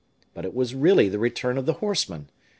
[0.33, 2.31] But it was really the return of the horseman.